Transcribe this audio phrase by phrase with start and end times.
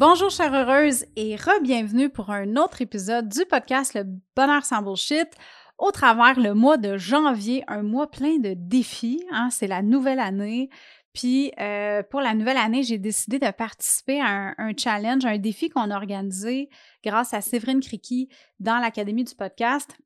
[0.00, 5.28] Bonjour chère heureuse et re-bienvenue pour un autre épisode du podcast Le Bonheur sans Bullshit
[5.76, 9.22] au travers le mois de janvier, un mois plein de défis.
[9.30, 10.70] Hein, c'est la nouvelle année.
[11.12, 15.68] Puis euh, pour la nouvelle année, j'ai décidé de participer à un, challenge, un défi
[15.68, 16.70] qu'on a organisé
[17.04, 19.98] grâce à Séverine Criqui dans l'Académie du podcast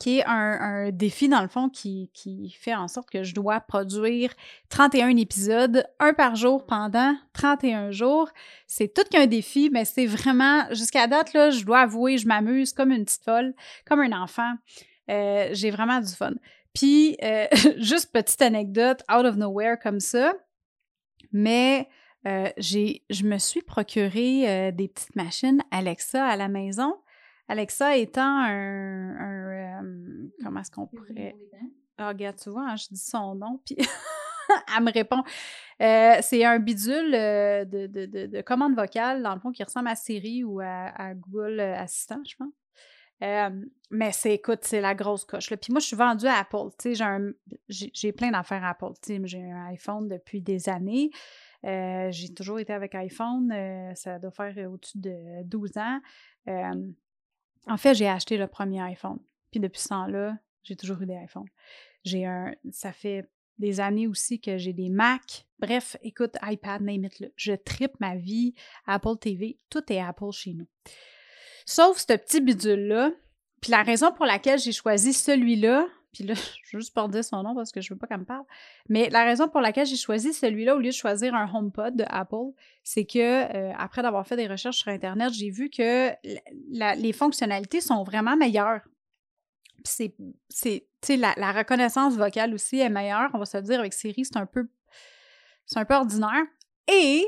[0.00, 2.10] qui est un, défi, dans le fond, qui,
[2.58, 4.32] fait en sorte que je dois produire
[4.68, 8.28] 31 épisodes, un par jour pendant 31 jours.
[8.66, 12.72] C'est tout qu'un défi, mais c'est vraiment, jusqu'à date, là, je dois avouer, je m'amuse
[12.72, 13.54] comme une petite folle,
[13.86, 14.54] comme un enfant.
[15.10, 16.32] Euh, j'ai vraiment du fun.
[16.74, 20.34] Puis, euh, juste petite anecdote, out of nowhere comme ça,
[21.32, 21.88] mais
[22.26, 26.96] euh, j'ai, je me suis procuré des petites machines Alexa à la maison.
[27.48, 29.43] Alexa étant un.
[29.82, 31.36] Euh, comment est-ce qu'on pourrait.
[31.96, 33.76] Ah, regarde, tu vois, hein, je dis son nom, puis
[34.76, 35.22] elle me répond.
[35.80, 39.88] Euh, c'est un bidule euh, de, de, de, commande vocale, dans le fond, qui ressemble
[39.88, 42.52] à Siri ou à, Google Assistant, je pense.
[43.90, 45.48] mais c'est, écoute, c'est la grosse coche.
[45.54, 46.68] Puis moi, je suis vendue à Apple.
[47.68, 48.92] J'ai, j'ai plein d'affaires à Apple.
[49.24, 51.10] J'ai un iPhone depuis des années.
[51.62, 53.54] j'ai toujours été avec iPhone.
[53.94, 56.00] ça doit faire au-dessus de 12 ans.
[57.66, 59.18] En fait, j'ai acheté le premier iPhone.
[59.54, 61.46] Puis depuis ce temps-là, j'ai toujours eu des iPhones.
[62.02, 62.56] J'ai un.
[62.72, 65.46] Ça fait des années aussi que j'ai des Mac.
[65.60, 68.54] Bref, écoute, iPad, name it, Je tripe ma vie.
[68.84, 70.66] Apple TV, tout est Apple chez nous.
[71.66, 73.12] Sauf ce petit bidule-là.
[73.60, 76.34] Puis la raison pour laquelle j'ai choisi celui-là, puis là,
[76.64, 78.46] je veux juste pas dire son nom parce que je veux pas qu'elle me parle.
[78.88, 82.04] Mais la raison pour laquelle j'ai choisi celui-là au lieu de choisir un HomePod de
[82.08, 82.50] Apple,
[82.82, 86.10] c'est que euh, après d'avoir fait des recherches sur Internet, j'ai vu que
[86.96, 88.80] les fonctionnalités sont vraiment meilleures.
[89.84, 90.16] C'est,
[91.16, 93.30] la, reconnaissance vocale aussi est meilleure.
[93.34, 94.68] On va se dire avec Siri, c'est un peu,
[95.66, 96.44] c'est un peu ordinaire.
[96.88, 97.24] Et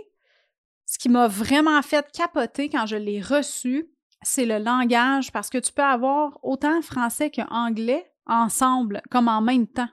[0.87, 3.89] ce qui m'a vraiment fait capoter quand je l'ai reçu,
[4.23, 9.67] c'est le langage, parce que tu peux avoir autant français qu'anglais ensemble, comme en même
[9.67, 9.89] temps.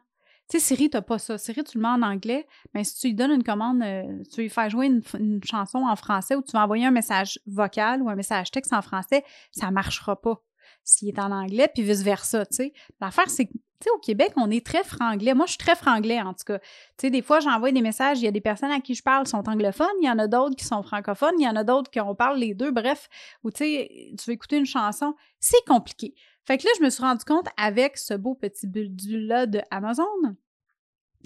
[0.49, 1.37] Tu sais, Siri, t'as pas ça.
[1.37, 4.41] Siri, tu le mets en anglais, mais si tu lui donnes une commande, euh, tu
[4.41, 8.09] lui fais jouer une, chanson en français ou tu vas envoyer un message vocal ou
[8.09, 10.41] un message texte en français, ça marchera pas
[10.83, 12.73] s'il est en anglais, puis vice-versa, tu sais.
[12.99, 13.53] L'affaire, c'est que,
[13.93, 15.33] au Québec, on est très franglais.
[15.33, 16.59] Moi, je suis très franglais, en tout cas.
[16.97, 19.25] Tu des fois, j'envoie des messages, il y a des personnes à qui je parle
[19.25, 21.63] qui sont anglophones, il y en a d'autres qui sont francophones, il y en a
[21.63, 23.09] d'autres qui on parle les deux, bref.
[23.43, 26.15] Ou, tu sais, tu veux écouter une chanson, c'est compliqué.
[26.45, 30.35] Fait que là, je me suis rendu compte avec ce beau petit bulle-là de Amazon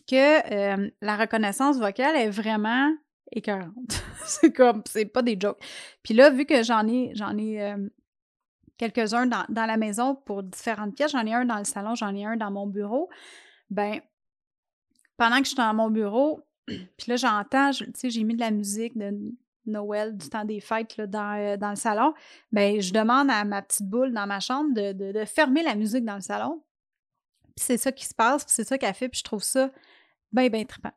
[0.08, 2.94] que euh, la reconnaissance vocale est vraiment
[3.32, 4.04] écœurante.
[4.26, 5.60] c'est comme, c'est pas des jokes.
[6.04, 7.90] Puis là, vu que j'en ai, j'en ai euh,
[8.78, 12.26] quelques-uns dans, la maison pour différentes pièces, j'en ai un dans le salon, j'en ai
[12.26, 13.10] un dans mon bureau,
[13.70, 14.00] ben,
[15.18, 18.40] pendant que je suis dans mon bureau, puis là, j'entends, tu sais, j'ai mis de
[18.40, 19.34] la musique de
[19.66, 22.14] Noël, du temps des fêtes là, dans, euh, dans, le salon,
[22.52, 26.06] ben je demande à ma petite boule dans ma chambre de, de, fermer la musique
[26.06, 26.64] dans le salon.
[27.56, 29.70] Puis c'est ça qui se passe, puis c'est ça qu'elle fait, puis je trouve ça
[30.32, 30.94] bien, bien trippant.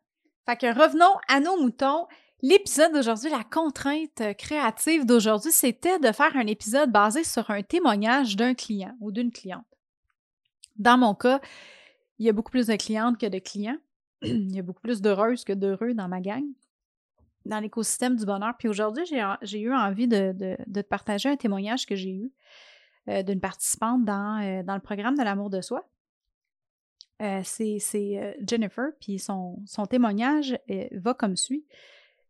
[0.46, 2.06] Fait que revenons à nos moutons.
[2.42, 8.36] L'épisode d'aujourd'hui, la contrainte créative d'aujourd'hui, c'était de faire un épisode basé sur un témoignage
[8.36, 9.66] d'un client ou d'une cliente.
[10.76, 11.40] Dans mon cas,
[12.18, 13.78] il y a beaucoup plus de clientes que de clients.
[14.22, 16.44] il y a beaucoup plus d'heureuses que d'heureux dans ma gang
[17.44, 18.54] dans l'écosystème du bonheur.
[18.58, 19.04] Puis aujourd'hui,
[19.42, 22.32] j'ai eu envie de, te partager un témoignage que j'ai eu
[23.08, 25.88] euh, d'une participante dans, euh, dans, le programme de l'amour de soi.
[27.22, 30.58] Euh, c'est Jennifer, puis son témoignage
[30.92, 31.66] va comme suit.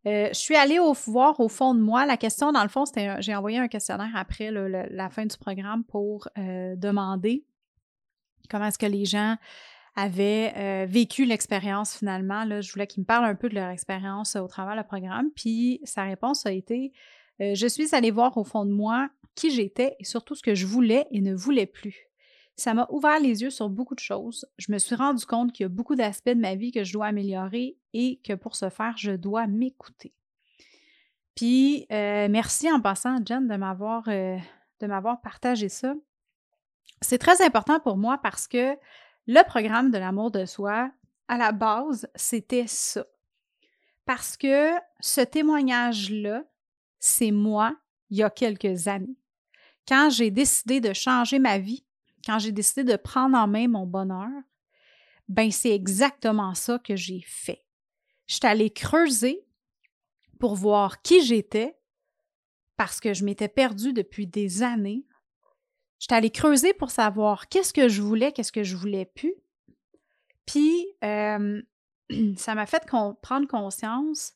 [0.05, 2.05] Je suis allée voir au fond de moi.
[2.05, 5.83] La question, dans le fond, c'était j'ai envoyé un questionnaire après la fin du programme
[5.83, 7.45] pour demander
[8.49, 9.37] comment est-ce que les gens
[9.95, 12.43] avaient euh, vécu l'expérience finalement.
[12.45, 15.29] Là, je voulais qu'il me parle un peu de leur expérience au travers du programme.
[15.35, 16.93] Puis sa réponse a été
[17.41, 20.53] euh, je suis allée voir au fond de moi qui j'étais et surtout ce que
[20.53, 22.10] je voulais et ne voulais plus.
[22.55, 24.45] Ça m'a ouvert les yeux sur beaucoup de choses.
[24.57, 26.93] Je me suis rendu compte qu'il y a beaucoup d'aspects de ma vie que je
[26.93, 30.13] dois améliorer et que pour ce faire, je dois m'écouter.
[31.35, 34.37] Puis, euh, merci en passant, Jen, de m'avoir, euh,
[34.79, 35.93] de m'avoir partagé ça.
[37.01, 38.77] C'est très important pour moi parce que
[39.27, 40.91] le programme de l'amour de soi,
[41.27, 43.05] à la base, c'était ça.
[44.05, 46.43] Parce que ce témoignage-là,
[46.99, 47.75] c'est moi
[48.09, 49.17] il y a quelques années.
[49.87, 51.85] Quand j'ai décidé de changer ma vie,
[52.25, 54.29] quand j'ai décidé de prendre en main mon bonheur,
[55.27, 57.65] ben c'est exactement ça que j'ai fait.
[58.27, 59.45] Je suis allée creuser
[60.39, 61.77] pour voir qui j'étais
[62.77, 65.05] parce que je m'étais perdue depuis des années.
[65.99, 69.35] Je suis allée creuser pour savoir qu'est-ce que je voulais, qu'est-ce que je voulais plus.
[70.45, 71.61] Puis, euh,
[72.37, 74.33] ça m'a fait prendre conscience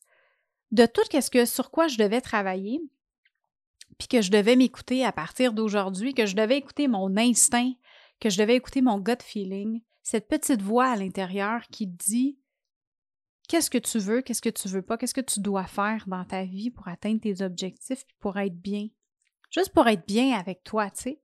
[0.71, 2.81] de tout ce que, sur quoi je devais travailler,
[3.97, 7.71] puis que je devais m'écouter à partir d'aujourd'hui, que je devais écouter mon instinct,
[8.19, 12.37] que je devais écouter mon gut feeling, cette petite voix à l'intérieur qui dit
[13.47, 16.25] qu'est-ce que tu veux, qu'est-ce que tu veux pas, qu'est-ce que tu dois faire dans
[16.25, 18.87] ta vie pour atteindre tes objectifs, pour être bien.
[19.51, 21.21] Juste pour être bien avec toi, tu sais.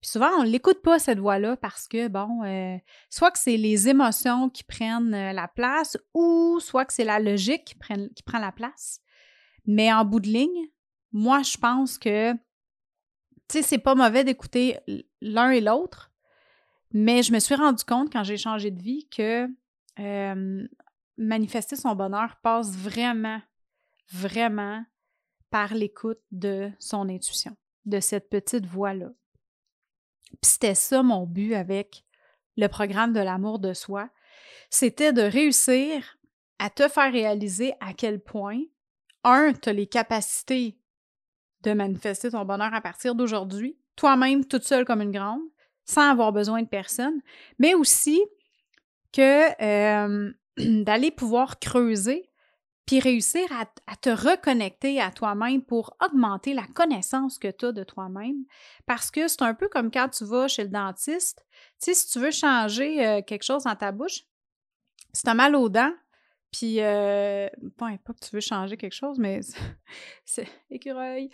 [0.00, 2.76] Puis souvent, on ne l'écoute pas, cette voix-là, parce que, bon, euh,
[3.10, 7.18] soit que c'est les émotions qui prennent euh, la place ou soit que c'est la
[7.18, 7.64] logique
[8.14, 9.00] qui prend la place.
[9.66, 10.68] Mais en bout de ligne,
[11.12, 12.38] moi, je pense que, tu
[13.50, 14.78] sais, c'est pas mauvais d'écouter
[15.20, 16.12] l'un et l'autre,
[16.92, 19.48] mais je me suis rendu compte quand j'ai changé de vie que
[21.16, 23.40] manifester son bonheur passe vraiment,
[24.10, 24.84] vraiment
[25.50, 29.10] par l'écoute de son intuition, de cette petite voix-là.
[30.40, 32.04] Puis c'était ça mon but avec
[32.56, 34.10] le programme de l'amour de soi,
[34.70, 36.18] c'était de réussir
[36.58, 38.60] à te faire réaliser à quel point,
[39.24, 40.78] un, tu as les capacités
[41.62, 45.42] de manifester ton bonheur à partir d'aujourd'hui, toi-même, toute seule comme une grande,
[45.84, 47.20] sans avoir besoin de personne,
[47.58, 48.20] mais aussi
[49.12, 52.28] que euh, d'aller pouvoir creuser
[52.88, 57.84] puis réussir à, te reconnecter à toi-même pour augmenter la connaissance que tu as de
[57.84, 58.46] toi-même.
[58.86, 61.44] Parce que c'est un peu comme quand tu vas chez le dentiste.
[61.82, 64.22] Tu sais, si tu veux changer euh, quelque chose dans ta bouche,
[65.12, 65.92] si tu as mal aux dents,
[66.52, 69.40] puis, euh, pas que tu veux changer quelque chose, mais
[70.24, 71.30] c'est écureuil.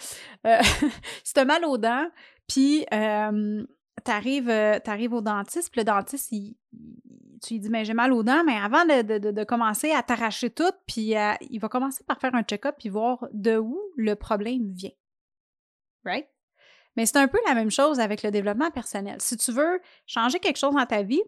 [0.47, 0.59] Euh,
[1.25, 2.09] si tu as mal aux dents,
[2.49, 3.65] puis euh,
[4.05, 8.43] tu arrives, au dentiste, puis le dentiste, tu lui dis, mais j'ai mal aux dents,
[8.45, 12.43] mais avant de, commencer à t'arracher tout, puis euh, il va commencer par faire un
[12.43, 14.91] check-up puis voir de où le problème vient.
[16.05, 16.29] Right?
[16.97, 19.17] Mais c'est un peu la même chose avec le développement personnel.
[19.21, 21.23] Si tu veux changer quelque chose dans ta vie,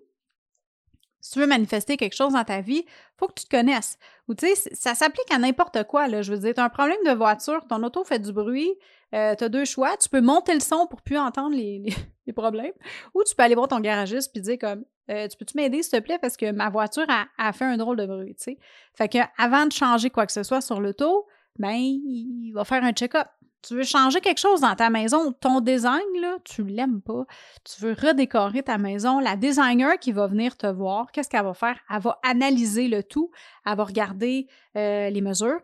[1.27, 2.85] si tu veux manifester quelque chose dans ta vie,
[3.17, 3.99] faut que tu te connaisses.
[4.29, 6.07] Ou tu sais, ça s'applique à n'importe quoi.
[6.23, 8.73] Je veux dire, tu as un problème de voiture, ton auto fait du bruit,
[9.13, 9.97] euh, tu as deux choix.
[9.97, 12.73] Tu peux monter le son pour plus entendre les, problèmes,
[13.13, 15.99] ou tu peux aller voir ton garagiste puis dire comme euh, Tu peux-tu m'aider, s'il
[15.99, 18.59] te plaît, parce que ma voiture a, fait un drôle de bruit, tu sais.
[18.95, 21.27] Fait que avant de changer quoi que ce soit sur l'auto,
[21.59, 23.27] ben, il va faire un check-up.
[23.63, 27.25] Tu veux changer quelque chose dans ta maison, ton design, là, tu l'aimes pas.
[27.65, 29.19] Tu veux redécorer ta maison.
[29.19, 31.79] La designer qui va venir te voir, qu'est-ce qu'elle va faire?
[31.91, 33.31] Elle va analyser le tout.
[33.65, 35.61] Elle va regarder euh, les mesures.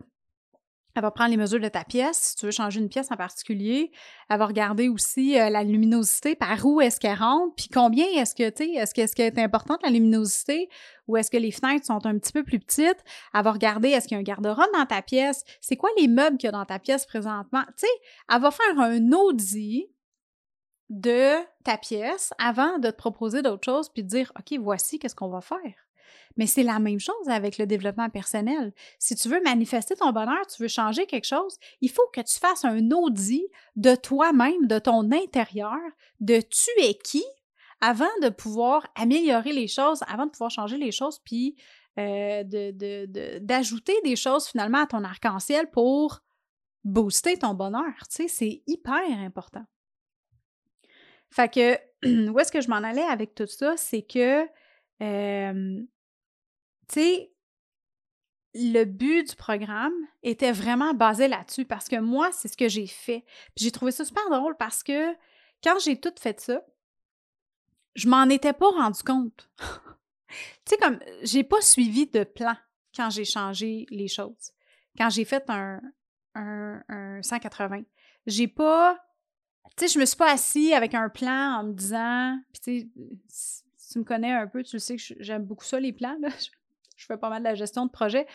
[0.95, 3.15] Elle va prendre les mesures de ta pièce, si tu veux changer une pièce en
[3.15, 3.91] particulier.
[4.29, 8.35] Elle va regarder aussi euh, la luminosité, par où est-ce qu'elle rentre, puis combien est-ce
[8.35, 10.69] que, tu est-ce qu'est-ce est importante la luminosité
[11.07, 13.03] ou est-ce que les fenêtres sont un petit peu plus petites?
[13.33, 16.07] Elle va regarder est-ce qu'il y a un garde-robe dans ta pièce, c'est quoi les
[16.07, 17.63] meubles qu'il y a dans ta pièce présentement?
[17.77, 19.89] Tu sais, elle va faire un audit
[20.89, 25.15] de ta pièce avant de te proposer d'autres choses puis de dire OK, voici qu'est-ce
[25.15, 25.73] qu'on va faire.
[26.37, 28.73] Mais c'est la même chose avec le développement personnel.
[28.99, 32.39] Si tu veux manifester ton bonheur, tu veux changer quelque chose, il faut que tu
[32.39, 33.45] fasses un audit
[33.75, 35.79] de toi-même, de ton intérieur,
[36.19, 37.23] de tu es qui
[37.81, 41.57] avant de pouvoir améliorer les choses, avant de pouvoir changer les choses, puis
[41.99, 42.43] euh,
[43.41, 46.21] d'ajouter des choses finalement à ton arc-en-ciel pour
[46.83, 47.93] booster ton bonheur.
[48.09, 49.65] Tu sais, c'est hyper important.
[51.29, 51.77] Fait que,
[52.31, 53.75] où est-ce que je m'en allais avec tout ça?
[53.77, 54.47] C'est que
[55.01, 55.83] euh,
[56.87, 57.33] tu sais,
[58.55, 62.87] le but du programme était vraiment basé là-dessus parce que moi, c'est ce que j'ai
[62.87, 63.25] fait.
[63.55, 65.13] j'ai trouvé ça super drôle parce que
[65.63, 66.63] quand j'ai tout fait ça,
[67.95, 69.49] je m'en étais pas rendu compte.
[69.59, 70.35] tu
[70.65, 72.55] sais, comme, j'ai pas suivi de plan
[72.95, 74.51] quand j'ai changé les choses.
[74.97, 75.81] Quand j'ai fait un,
[76.35, 77.83] un, un 180.
[78.27, 78.99] J'ai pas.
[79.77, 82.39] Tu sais, je me suis pas assis avec un plan en me disant.
[82.51, 82.91] Puis, tu
[83.91, 86.17] tu me connais un peu, tu le sais que j'aime beaucoup ça, les plans.
[86.19, 86.29] Là
[87.03, 88.25] je fais pas mal de la gestion de projet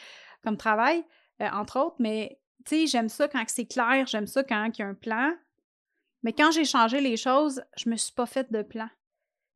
[0.44, 1.04] comme travail,
[1.40, 4.80] euh, entre autres, mais tu sais, j'aime ça quand c'est clair, j'aime ça quand il
[4.80, 5.34] y a un plan.
[6.22, 8.88] Mais quand j'ai changé les choses, je me suis pas fait de plan.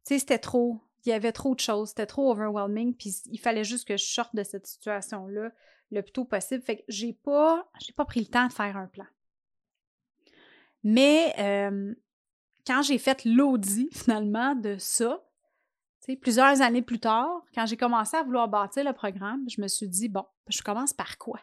[0.06, 0.80] Tu sais, c'était trop.
[1.04, 1.90] Il y avait trop de choses.
[1.90, 2.94] C'était trop overwhelming.
[2.94, 5.50] Puis il fallait juste que je sorte de cette situation-là
[5.90, 6.62] le plus tôt possible.
[6.62, 9.06] Fait que j'ai pas, j'ai pas pris le temps de faire un plan.
[10.84, 11.94] Mais euh,
[12.66, 15.22] quand j'ai fait l'audit finalement de ça,
[16.20, 19.88] plusieurs années plus tard, quand j'ai commencé à vouloir bâtir le programme, je me suis
[19.88, 21.40] dit, bon, je commence par quoi?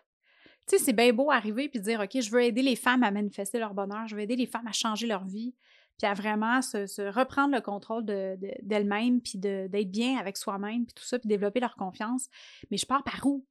[0.67, 3.73] C'est bien beau arriver puis dire, OK, je veux aider les femmes à manifester leur
[3.73, 5.55] bonheur, je veux aider les femmes à changer leur vie,
[5.97, 10.93] puis à vraiment se, reprendre le contrôle d'elles-mêmes, de, puis d'être bien avec soi-même, puis
[10.93, 12.27] tout ça, puis développer leur confiance.
[12.69, 13.45] Mais je pars par où?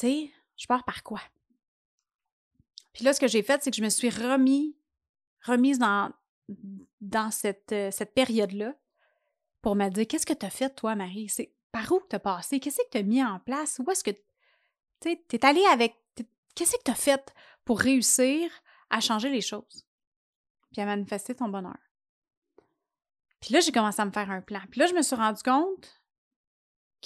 [0.00, 1.20] Je pars par quoi?
[2.92, 4.76] Puis là, ce que j'ai fait, c'est que je me suis remis,
[5.42, 6.12] remise dans,
[6.50, 8.74] euh, cette période-là
[9.62, 11.28] pour me dire qu'est-ce que tu as fait, toi, Marie?
[11.28, 12.60] C'est par où tu as passé?
[12.60, 13.80] Qu'est-ce que tu as mis en place?
[13.84, 14.10] Où est-ce que
[15.00, 15.96] tu es allé avec.
[16.54, 17.34] Qu'est-ce que tu as fait
[17.64, 18.50] pour réussir
[18.90, 19.86] à changer les choses?
[20.72, 21.78] Puis à manifester ton bonheur?
[23.40, 24.60] Puis là, j'ai commencé à me faire un plan.
[24.70, 26.02] Puis là, je me suis rendu compte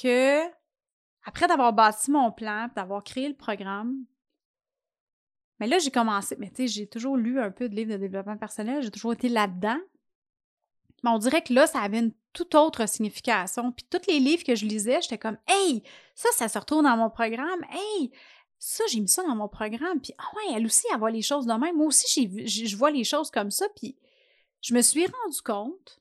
[0.00, 0.42] que,
[1.24, 4.06] après d'avoir bâti mon plan, d'avoir créé le programme,
[5.58, 6.34] mais là, j'ai commencé.
[6.38, 9.12] Mais tu sais, j'ai toujours lu un peu de livres de développement personnel, j'ai toujours
[9.12, 9.78] été là-dedans.
[11.02, 13.72] Mais on dirait que là, ça avait une toute autre signification.
[13.72, 15.82] Puis tous les livres que je lisais, j'étais comme Hey,
[16.14, 17.64] ça, ça se retrouve dans mon programme.
[17.70, 18.12] Hey,
[18.58, 20.00] ça, j'ai mis ça dans mon programme.
[20.00, 21.76] Puis, ah ouais, elle aussi, elle voit les choses de même.
[21.76, 23.66] Moi aussi, je vois les choses comme ça.
[23.76, 23.96] Puis,
[24.60, 26.00] je me suis rendu compte.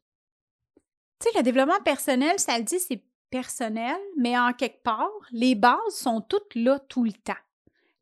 [1.20, 5.56] Tu sais, le développement personnel, ça le dit, c'est personnel, mais en quelque part, les
[5.56, 7.34] bases sont toutes là tout le temps.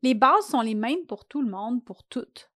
[0.02, 2.49] Les bases sont les mêmes pour tout le monde, pour toutes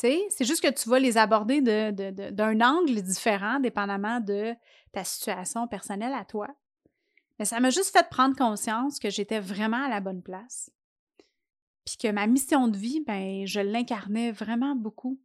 [0.00, 4.54] c'est juste que tu vas les aborder d'un angle différent, dépendamment de
[4.92, 6.48] ta situation personnelle à toi.
[7.38, 10.70] Mais ça m'a juste fait prendre conscience que j'étais vraiment à la bonne place.
[11.84, 15.18] Puis que ma mission de vie, ben, je l'incarnais vraiment beaucoup.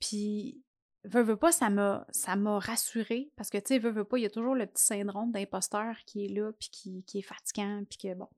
[0.00, 0.62] Puis,
[1.04, 3.32] veux, pas, ça m'a, ça rassurée.
[3.36, 6.24] Parce que, tu sais, veux pas, il y a toujours le petit syndrome d'imposteur qui
[6.24, 8.28] est là, puis qui, qui est fatigant, puis que, bon,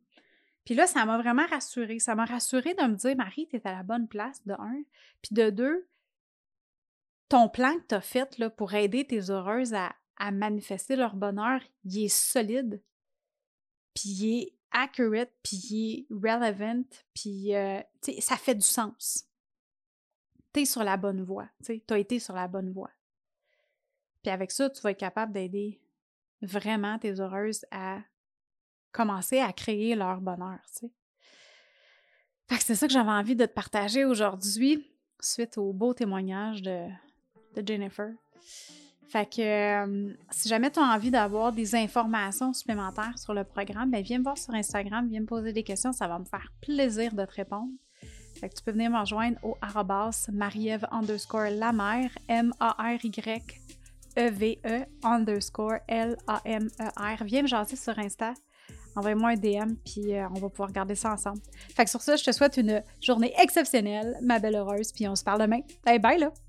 [0.64, 1.98] puis là, ça m'a vraiment rassurée.
[1.98, 4.82] Ça m'a rassurée de me dire, Marie, tu à la bonne place, de un.
[5.20, 5.86] Puis de deux,
[7.28, 9.94] ton plan que tu as fait pour aider tes heureuses à,
[10.30, 12.80] manifester leur bonheur, il est solide,
[13.92, 17.80] puis il est accurate, puis il est relevant, puis euh,
[18.20, 19.28] ça fait du sens.
[20.54, 22.92] Tu es sur la bonne voie, tu as été sur la bonne voie.
[24.22, 25.82] Puis avec ça, tu vas être capable d'aider
[26.40, 27.98] vraiment tes heureuses à
[28.94, 30.90] commencer à créer leur bonheur, tu sais.
[32.48, 34.86] Fait que c'est ça que j'avais envie de te partager aujourd'hui,
[35.20, 36.86] suite au beau témoignage de,
[37.66, 38.12] Jennifer.
[39.08, 43.90] Fait que euh, si jamais tu as envie d'avoir des informations supplémentaires sur le programme,
[43.90, 46.52] ben viens me voir sur Instagram, viens me poser des questions, ça va me faire
[46.60, 47.72] plaisir de te répondre.
[48.40, 53.56] Fait que tu peux venir me rejoindre au arrobas marieve underscore la mère, M-A-R-Y-E-V-E
[54.16, 57.24] e underscore L-A-M-E-R.
[57.24, 58.34] Viens me jaser sur Insta
[58.96, 61.40] envoie-moi un DM, puis euh, on va pouvoir regarder ça ensemble.
[61.74, 65.16] Fait que sur ça, je te souhaite une journée exceptionnelle, ma belle heureuse, puis on
[65.16, 65.60] se parle demain.
[65.84, 66.43] Bye bye là!